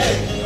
[0.00, 0.39] လေ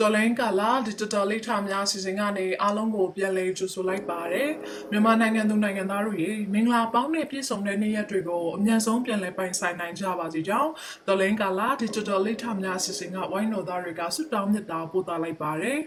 [0.00, 4.50] တော်လိုင်းကလာ digital လိထများအစီအစဉ်ကနေအားလုံးကိုပြန်လည်ကြိုဆိုလိုက်ပါတယ်
[4.90, 10.70] မြန်မာနိုင်ငံသူနိုင်ငံသားတို့ရေမင်္ဂလာပေါင်းနဲ့ပြည့်စုံတဲ့နေ့ရက်တွေကိုအမြန်ဆုံးပြန်လည်ပိုင်ဆိုင်နိုင်ကြပါစေကြောင်း
[11.06, 15.78] တော်လိုင်းကလာ digital လိထများအစီအစဉ်ကဝိုင်းတော်သားတွေကဆုတောင်းမြတ်တာပို့သလိုက်ပါတယ်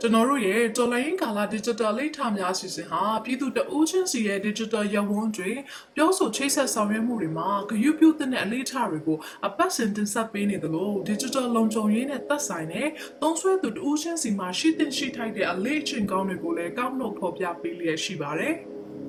[0.00, 5.50] ကျွန်တော်တို့ရဲ့တော်လိုင်းကာလာ digital လိထများအစီအစဉ်ဟာပြည်သူတအူးချင်းစီရဲ့ digital ရဝန်းတွေ
[5.94, 12.88] ပြောဆိုချိတ်ဆက်ဆောင်ရွက်မှုတွေမှာဂရုပြုတဲ့အလေးထားတွေကိုအပတ်စဉ်တင်ဆက်ပေးနေသလို digital လုံခြုံရေးနဲ့သက်ဆိုင်တဲ့
[13.22, 18.54] သုံးစွဲသူတအူးချင်းစီမှာရှိသင့်ရှိထိုက်တဲ့အလေးအချင်းကောင်းတွေကိုလည်းကောက်နှုတ်ဖော်ပြပေးလျက်ရှိပါတယ်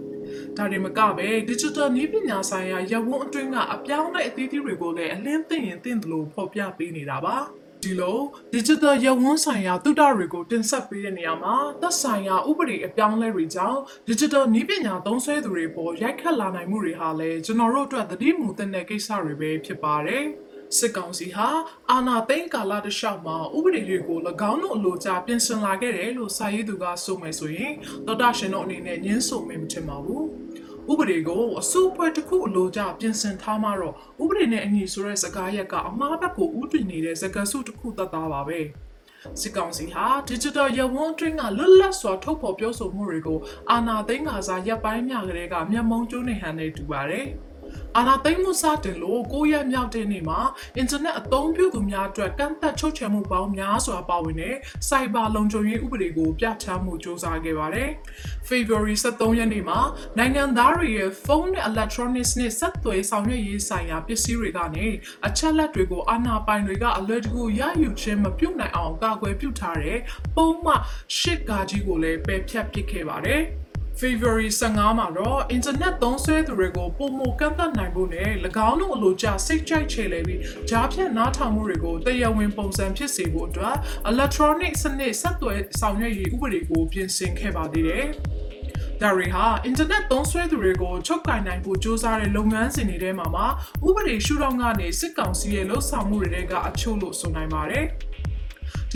[0.57, 7.37] ။ဒါတွေမကပဲ digital နည်းပညာဆိုင်ရာရဝန်းအတွင်းကအပြောင်းအလဲအသီးသီးတွေကိုလည်းအလင်းသိရင်သိတယ်လို့ဖော်ပြပေးနေတာပါ။
[7.85, 8.19] ဒီလို
[8.53, 20.23] digital ရဝန်းဆိုင်ရာသုတတွေကိုတင်ဆက်ပေးတဲ့နေရာမှာသက်ဆိုင်ရာဥပဒေအပြောင်းအလဲတွေကြောင့် digital နည်းပညာသုံးစွဲသူတွေပေါ်ရိုက်ခတ်လာနိုင်မှုတွေဟာလည်းကျွန်တော်တို့အတွက်သတိမူသင့်တဲ့ကိစ္စတွေပဲဖြစ်ပါတယ်။
[20.77, 21.47] စစ်ကောင်စီဟာ
[21.91, 24.19] အာဏာသိမ်းကာလတစ်လျှောက်မှာဥပဒေတွေကို၎
[24.51, 27.73] င်းတို့အလိုကျပြင်ဆင်လာခဲ့တယ်လို့စာရေးသူကဆိုမယ်ဆိုရင်
[28.05, 30.25] သောတာရှင်တို့အနေနဲ့ညှင်းဆိုမယ်မထင်ပါဘူး။
[30.91, 38.59] ဥပဒေကိုအစိုးအဖွဲ့တစ်ခုအလိုကျပြင်ဆင်ထားမှတော့ဥပဒေနဲ့အညီဆိုတဲ့စကားရက်ကအမှားဘက်ကိုဥတည်နေတဲ့စကားစုတစ်ခုသတ်သားပါပဲ။
[39.41, 43.39] စစ်ကောင်စီဟာ digital ရဝန်းအတွင်းကလွတ်လပ်စွာထုတ်ဖော်ပြောဆိုမှုတွေကို
[43.71, 47.25] အာဏာသိမ်းကစားရပ်ပိုင်းမြကလေးကမျက်မှောင်ကျိုးနေဟန်နေတူပါတယ်။
[47.97, 50.39] အာနာသိမ်းမှုစတင်လို့ကိုရက်မြောက်တဲ့နေ့မှာ
[50.77, 54.55] အင်တာနက်အသုံးပြုသူများအတွက်ကန့်သက်ချုပ်ချယ်မှုပေါင်းများစွာပါဝင်တဲ့
[54.89, 57.89] စိုက်ဘာလုံခြုံရေးဥပဒေကိုပြဋ္ဌာန်းမှုစ조사ခဲ့ပါတယ်။
[58.49, 59.79] February 23ရက်နေ့မှာ
[60.17, 64.87] နိုင်ငံသားတွေရဲ့ဖုန်းနဲ့ electronics နဲ့ဆက်သွယ်ဆောင်ရွက်ရေးဆိုင်ရာပစ္စည်းတွေကနေ
[65.27, 69.99] အချက်လက်တွေကိုအာဏာပိုင်တွေကအလွယ်တကူရယူခြင်းမပြုနိုင်အောင်ကာကွယ်ပြုထားတဲ့
[70.35, 70.81] ပုံမှန်
[71.17, 73.43] ရှစ်ကာကြီးကိုလည်းပယ်ဖြတ်ပစ်ခဲ့ပါတယ်။
[74.01, 78.31] February 15မှာတော့ internet သုံးစွဲသူတွေကိုပုံမကန့်သတ်နိုင်ဖို့နဲ့၎
[78.67, 80.39] င်းတို့အလိုကျစိတ်ကြိုက်ချေလေပြီး
[80.69, 83.75] ကြားဖြတ်နားထောင်မှုတွေကိုတရားဝင်ပုံစံဖြစ်စေဖို့အတွက်
[84.11, 88.05] electronic စနစ်ဆက်သွယ်ဆောင်ရွက်ရေးဥပဒေကိုပြင်ဆင်ခဲ့ပါသေးတယ်။
[89.01, 93.47] ဒါတွေဟာအင်တာနက်သုံးစွဲသူတွေကိုချုပ်ကင်နိုင်ဖို့စ조사တဲ့လုပ်ငန်းစဉ်တွေထဲမှာမှာ
[93.87, 97.85] ဥပဒေရှုထောင့်ကနေစစ်ကောင်စီရဲ့လှုပ်ဆောင်မှုတွေကအချို့လို့ဆိုနိုင်ပါတယ်။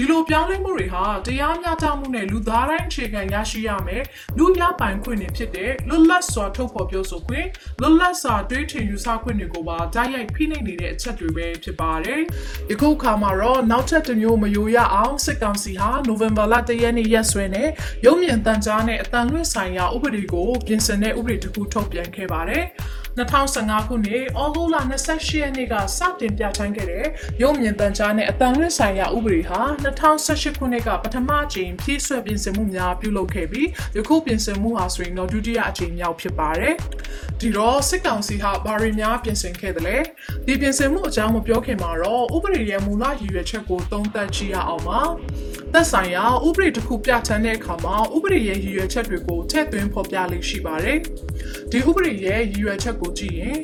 [0.01, 4.03] ဒီလိုပြောင်းလဲမှုတွေဟာတရားမျှတမှုနဲ့လူသားတိုင်းအခြေခံရရှိရမယ်
[4.37, 7.47] လူရပိုင်ခွင့်တွေဖြစ်တဲ့လွတ်လပ်စွာထုတ်ဖော်ပြောဆိုခွင့်
[7.81, 12.21] လွတ်လပ်စွာတွေးထင်ယူဆခွင့်တွေကိုပါတိုက်ရိုက်ဖိနှိပ်နေတဲ့အချက်တွေပဲဖြစ်ပါတယ်။
[12.69, 17.69] ဒီခုအခါမှာတော့နောက်ထပ်တစ်မျိုးမယိုရအောင်စစ်ကောင်စီဟာနိုဝင်ဘာလ၁ရက်နေ့ရက်စွဲနဲ့
[18.05, 22.63] ရုံးမြင့်တန်ကြားနဲ့အတန်လွင့်ဆိုင်ရာဥပဒေကိုပြင်ဆင်တဲ့ဥပဒေတစ်ခုထုတ်ပြန်ခဲ့ပါတယ်။
[23.17, 24.75] 2015ခုနှစ်ဩဂုတ်လ
[25.09, 27.05] 28ရက်နေ့ကစတင်ပြဋ္ဌာန်းခဲ့တဲ့
[27.41, 36.75] ရုံမြင့်တန်ကြားနဲ့အတန်လွင့်ဆိုင်ရာဥပဒေဟာ2018ခုနှစ်ကပထမအကြိမ်ဖြည့်ဆွက်ပြင်ဆင်မှုများပြုလုပ်ခဲ့ပြီးယခုပြင်ဆင်မှုဟာဆိုရင်တော့ဒုတိယအကြိမ်မြောက်ဖြစ်ပါတယ်။
[37.39, 39.97] ဒီတော့စစ်ကောင်စီဟာဘာတွေများပြင်ဆင်ခဲ့တယ်လဲ။
[40.45, 45.01] ဒီပြင်ဆင်မှုအကြောင်းမပြောခင်မှာတော့ဥပဒေရဲ့မူလရည်ရွယ်ချက်ကိုသုံးသပ်ကြည့်ရအောင်ပါ။
[45.73, 50.97] သက်ဆိုင်ရာဥပဒေတစ်ခုပြဋ္ဌာန်းတဲ့အခါမှာဥပဒေရဲ့ရည်ရွယ်ချက်တွေကိုထည့်သွင်းဖော်ပြလိမ့်ရှိပါတယ်။
[51.71, 53.59] ဒီဥပဒေရဲ့ရည်ရွယ်ချက်ကိုကြည့်ရင်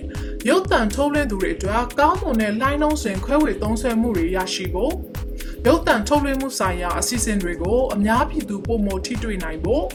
[0.49, 4.93] ရုပ်တံထုတ်လွှင့်သူတွေအတွက်ကောင်းမွန်တဲ့လိုင်းလုံးစဉ်ခွဲဝေသုံးစွဲမှုတွေရရှိဖို့
[5.67, 9.85] ရုပ်တံထုတ်လွှင့်မှုဆိုင်ရာအစီအစဉ်တွေကိုအများပြည်သူပုံမထိတွေ့နိုင်ဖို့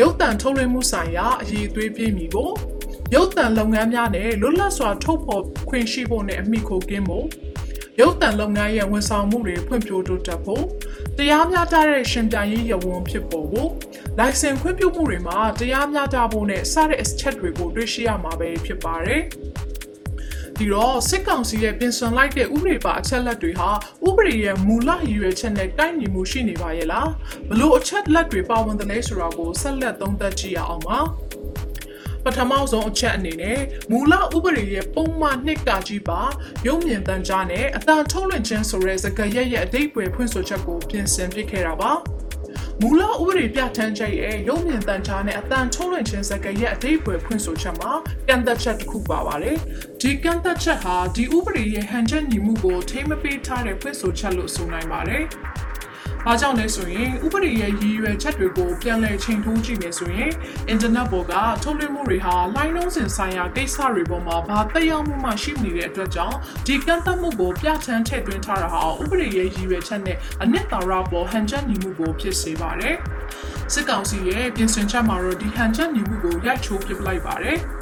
[0.00, 2.54] ရုပ်တံထုတ်လွှင့်မှုဆိုင်ရာအရေးအသွေးပြည့်မီဖို့
[3.14, 7.26] ရုပ်တံလုပ်ငန်းများနဲ့လွတ်လပ်စွာထုတ်ဖော်ခွင့်ရှိဖို့နဲ့အမိခိုကင်းဖို့
[8.00, 10.64] ရုပ်တံလုပ်ငန်းရဲ့ဝန်ဆောင်မှုတွေဖွံ့ဖြိုးတိုးတက်ဖို့
[11.18, 13.70] တရားမျှတတဲ့ရှင်ပြိုင်ရေးရဝန်ဖြစ်ပေါ်ဖို့
[14.18, 19.22] လိုင်စင်ခွင့်ပြုမှုတွေမှာတရားမျှတဖို့နဲ့စတဲ့အချက်တွေကိုတွေ့ရှိရမှာပဲဖြစ်ပါတယ်။
[20.58, 23.70] ဒီတော့စစ်ကောင်စီရဲ့ပြင်ဆင်လိုက်တဲ့ဥပဒေပါအချက်လက်တွေဟာ
[24.06, 27.08] ဥပဒေရဲ့မူလရည်ရွယ်ချက်နဲ့ကိုက်ညီမှုရှိနေပါရဲ့လား
[27.48, 30.98] ဘလို့အချက်လက်တွေပါဝင်တယ်လဲဆိုတာကိုဆက်လက်သုံးသပ်ကြည့်ရအောင်ပါ
[32.26, 36.20] ပထမဆုံးအချက်အနေနဲ့မူလဥပဒေရဲ့ပုံမှန်နှစ်ကကြီးပါ
[36.66, 41.92] ရုံမြင့်တန်းကြားနဲ့အတန်ထုတ်လွှင့်ခြင်းဆိုတဲ့စကားရက်ရဲ့အတိတ်ပွဲဖွင့်ဆိုချက်ကိုပြင်ဆင်ပြခဲ့တာပါ
[42.80, 47.92] မူလဥပဒေပြဋ္ဌာန်းချက်ရဲ့ရုံမြင့်တန်ချားနဲ့အတန်ထုတ်လွှင့်ခြင်းစကားရဲ့အတိတ်ပွဲဖွင့်ဆိုချက်မှာ
[48.28, 49.56] ကန့်သက်ချက်တစ်ခုပါပါတယ်။
[50.00, 55.22] ဒီကန့်သက်ချက်ဟာဒီဥပဒေရဲ့ဟန်ချက်ညီမှုကိုထိမ့်မပေးထားတဲ့ဖွင့်ဆိုချက်လို့ဆိုနိုင်ပါတယ်။
[56.28, 60.32] ဘာကြောင့်လဲဆိုရင်ဥပဒေရဲ့ရည်ရွယ်ချက်တွေကိုပြန်လည်ချိန်ထိုးကြည့်မယ်ဆိုရင်
[60.68, 61.32] အင်တာနက်ပေါ်က
[61.62, 66.36] ထုတ်လွှင့်မှုတွေဟာလိုင်းလုံးစင်ဆိုင်ရာကိစ္စတွေပေါ်မှာဘာသက်ရောက်မှုမှရှိမနေတဲ့အတွက်ကြောင့်
[66.66, 72.96] ဒီကန့်သတ်မှုကိုပြဋ္ဌာန်းထည့်သွင်းထားတာဟာဥပဒေရဲ့ရည်ရွယ်ချက်နဲ့အနှစ်သာရပေါ်ဟန်ချက်ညီမှုကိုဖြစ်စေပါတယ်။
[73.72, 77.58] စစ်ကောင်စီရဲ့ပြင်ဆင်ချက်မှာတော့ဒီဟန်ချက်ညီမှုကိုရိုက်ချိုးပစ်လိုက်ပါတယ်။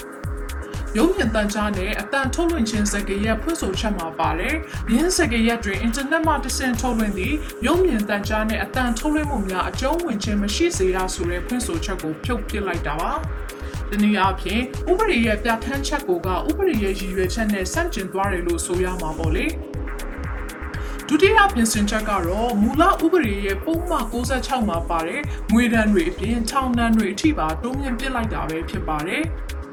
[0.99, 4.55] ရုံးမြင့်တန်ကြားနဲ့အတန်ထုတ်လွှင့်ခြင်းစကားရက်ဖွင့်ဆိုချက်မှာပါတယ်။
[4.93, 7.37] ရင်းစကားရက်တွင်အင်တာနက်မှတဆင့်ထုတ်လွှင့်သည့်
[7.67, 13.13] ရုံးမြင့်တန်ကြားနဲ့အတန်ထုတ်လွှင့်မှုများအကျုံးဝင်ခြင်းမရှိစေရဆိုတဲ့ဖွင့်ဆိုချက်ကိုဖြုတ်ပစ်လိုက်တာပါ။
[13.91, 19.47] ဒီနည်းအားဖြင့်ဥပဒေရဲ့ပြဋ္ဌာန်းချက်ကိုကဥပဒေရဲ့ရည်ရွယ်ချက်နဲ့ဆန့်ကျင်သွားတယ်လို့ဆိုရမှာပေါ့လေ။
[21.09, 25.21] ဒုတိယပြင်ဆင်ချက်ကတော့မူလဥပဒေရဲ့ပုံမှန်66မှာပါတဲ့
[25.53, 29.25] ငွေဒဏ်တွေအပြင်ထောင်ဒဏ်တွေအထိပါတိုးမြင့်ပစ်လိုက်တာပဲဖြစ်ပါတယ်။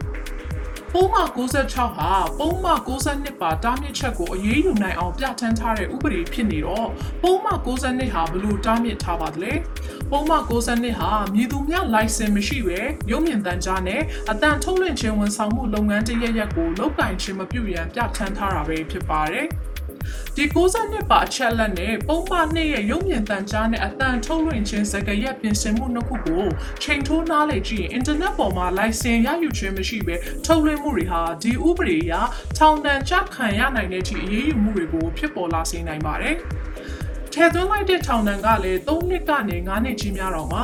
[0.96, 6.88] ပုံမှန်66ဟာပုံမှန်62ပါတားမြစ်ချက်ကိုအရေးယူနိုင်အောင်ပြဋ္ဌာန်းထားတဲ့ဥပဒေဖြစ်နေတော့
[7.24, 9.54] ပုံမှန်62ဟာဘလို့တားမြစ်ထားပါသလဲ
[10.12, 12.80] ပုံမှန်62ဟာမြည်သူများ license မရှိပဲ
[13.12, 14.02] ရုံမြင့်တန်းကြားနဲ့
[14.32, 19.48] အတန်ထုတ်လွှင့်ခြင်းဝန်ဆောင်မှုလုပ်ငန်းတရရက်ကိုလုပ်ကင်ခြင်းမပြုရန်ပြဋ္ဌာန်းထားတာပဲဖြစ်ပါတယ်
[20.36, 20.44] ဒီ
[20.78, 26.46] 62ပါအချက်လက်နဲ့ပုံမှန်နှစ်ရဲ့ရုပ်မြင်သံကြားနဲ့အတန်ထုတ်လွှင့်ခြင်းစကားရက်ပြင်ဆင်မှုနှစ်ခုကို
[26.84, 30.16] ချိန်ထိုးနားလည်ကြည့်ရင်အင်တာနက်ပေါ်မှာလိုင်စင်ရယူခြင်းမရှိဘဲ
[30.46, 32.14] ထုတ်လွှင့်မှုတွေဟာဒီဥပဒေအရ
[32.58, 36.36] ထောင်ဒဏ်ကျခံရနိုင်တဲ့အထိအရေးယူမှုတွေကိုဖြစ်ပေါ်လာစေနိုင်ပါတယ်။
[37.34, 40.64] ထဲသွင်းလိုက်တဲ့ထောင်ဒဏ်ကလည်း3နှစ်ကနေ9နှစ်ကြီးများတော့မှာ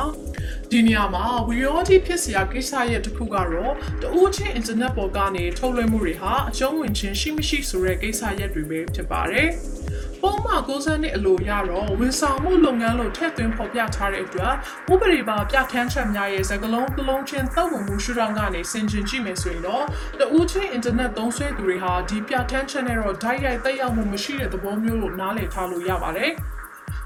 [0.72, 9.48] ဒီနေရာမှာဝီရောတိဖြစ်စရာကိစ္စရဲ့တစ်ခုကတော့တူးချင်းအင်တာနက်ပေါ်ကနေထုတ်လွှင့်မှုတွေဟာအကျုံးဝင်ခြင်းရှိမရှိဆိုတဲ့ကိစ္စရပ်တွေပဲဖြစ်ပါတယ်။
[10.22, 14.54] ပုံမှန်60နှစ်အလိုရတော့ဝန်ဆောင်မှုလုပ်ငန်းလို့ထည့်သွင်းဖော်ပြထားတဲ့အတွက်
[14.92, 19.84] ဥပဒေပါပြဋ္ဌာန်းချက်များရဲ့စကလုံးတစ်လုံးချင်းသက်ဝင်မှုရှုထောင့်ကနေဆင်ခြင်ကြည့်မယ်ဆိုရင်တော့
[20.18, 26.32] တူးချင်းအင်တာနက်သုံးစွဲသူတွေဟာဒီပြဋ္ဌာန်းချက်နဲ့တော့ဓာတ်ရိုက်သက်ရောက်မှုမရှိတဲ့သဘောမျိုးလို့နားလည်ထားလို့ရပါတယ်။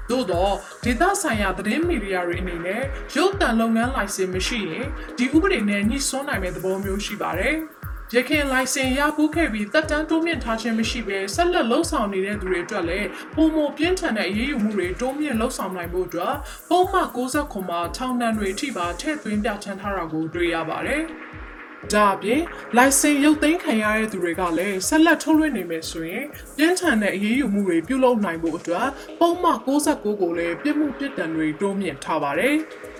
[0.09, 0.53] သို့တော့
[0.83, 2.81] ဒေသဆိုင်ရာသတင်းမီဒီယာတွေအနေနဲ့
[3.15, 7.55] ရုပ်သံလုပ်ငန်းလိုင်စင်မရှိရင်ဒီဥပဒေနဲ့ညှိစွန်းနိုင်တဲ့သဘောမျိုးရှိပါတယ်။
[8.15, 16.35] ရခင်လိုင်စင်ရပူးခဲ့ပြီးတက်တန်းတိုးမြင့်ထားခြင်းမရှိဘဲဆက်လက်လှုပ်ဆောင်နေတဲ့သူတွေအတွက်လည်းပုံမပြင်းထန်တဲ့အရေးယူမှုတွေတိုးမြင့်လှုပ်ဆောင်နိုင်ဖို့အတွက်
[16.69, 21.01] ပုံမှန်69မှာထောင်ဒဏ်တွေအထိပါထည့်သွင်းပြဋ္ဌာန်းထားတာကိုတွေ့ရပါတယ်။
[21.91, 22.41] ဒါအပြင်
[22.77, 26.25] လိုင်စင်ရုပ်သိမ်းခံရတဲ့သူတွေကလည်းဆက်လက်ထုတ်လွှင့်နေမယ်ဆိုရင်
[26.57, 28.87] ပြင်းထန်တဲ့အရေးယူမှုတွေပြုလုပ်နိုင်ဖို့အတွက်
[29.19, 32.55] ပုံမှန်69ကိုလည်းပြစ်မှုပြစ်ဒဏ်တွေတိုးမြင့်ထားပါတယ်။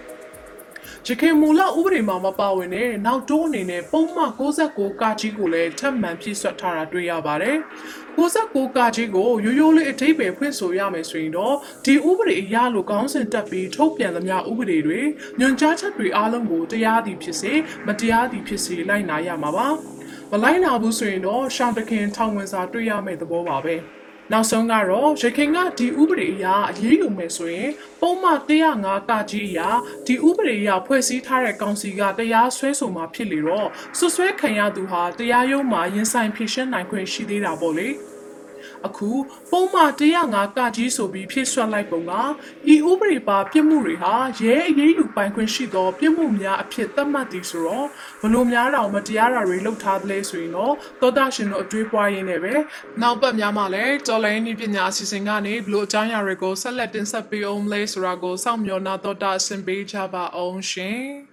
[1.08, 7.58] ရခိုင်မူလဥပဒေမှာမပါဝင်တဲ့နောက်တိုးအနေနဲ့ပုံမှန်69ကကြီးကိုလည်းထပ်မံဖြည့်ဆွတ်ထားတာတွေ့ရပါတယ်။
[8.18, 11.56] 69ကကြီးကိုရိုးရိုးလေးအထိပ္ပယ်ဖွင့်ဆိုရမယ်ဆိုရင်တော့
[11.86, 15.02] ဒီဥပဒေအရလိုကောင်းစဉ်တက်ပြီးထုတ်ပြန်သမျှဥပဒေတွေ
[15.40, 17.54] ညွှန်ကြားချက်တွေအားလုံးကိုတရားသည်ဖြစ်စေ
[17.88, 19.68] မတရားသည်ဖြစ်စေလိုက်နာရမှာပါ။
[20.32, 23.78] မလိုက်နာဘူးဆိုရင်တော့ရှောင်းတခင်ထောင်ဝင်စာတွေ့ရမယ့်သဘောပါပဲ။
[24.32, 27.72] နောက်ဆုံးကတော့ရခိုင်ကဒီဥပဒေအရအရေးယူမယ်ဆိုရင်
[28.02, 29.60] ပုံမှန်105ကကြီးအရ
[30.08, 33.68] ဒီဥပဒေအရဖွဲ့စည်းထားတဲ့ကောင်စီကတရားစွဲဆိုမှာဖြစ်လေတော့
[33.98, 37.90] ဆွဆွဲခံရသူဟာတရားရုံးမှာရင်ဆိုင်ဖြေရှင်းနိုင်ခွင့်ရှိသေးတာပေါ့လေ။
[38.88, 39.12] အခု
[39.52, 42.14] ပုံမှန်105ကကြီးဆိုပြီးဖြည့်ဆွတ်လိုက်ပုံက
[42.74, 47.88] ဤဥပဒေပါပြစ်မှုတွေဟာရဲအရေးယူပိုင်ခွင့်ရှိသောပြစ်မှုများအဖြစ်သတ်မှတ်သည်ဆိုတော့
[48.22, 52.54] ဘလို့များတော့မတရားတာတွေလုပ်ထားသလဲဆိုရင်တော့သောတာရှင်တို့အတွေးပွားရင်းနဲ့ပဲ
[53.02, 61.33] နောက်ပတ်များမှလည်းတော်လိုင်းနည်းပညာအစီအစဉ်ကနေဘလို့အကြောင်းအရာတွေကိုဆက်လက်တင်ဆက်ပေးအောင်လဲဆိုတာကိုစောင့်မျှော်နာတော်တာအဆင်ပေးကြပါအောင်ရှင်